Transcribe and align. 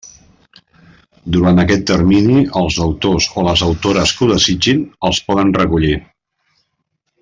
Durant 1.35 1.63
aquest 1.63 1.85
termini, 1.91 2.39
els 2.63 2.79
autors 2.87 3.29
o 3.37 3.45
les 3.51 3.65
autores 3.69 4.17
que 4.17 4.27
ho 4.29 4.33
desitgin 4.35 4.85
els 5.11 5.25
poden 5.31 5.57
recollir. 5.63 5.97